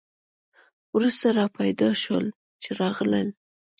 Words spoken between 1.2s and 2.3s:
را پیدا شول